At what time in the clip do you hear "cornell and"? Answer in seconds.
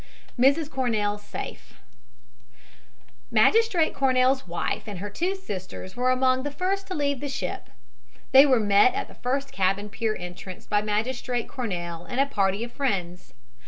11.47-12.19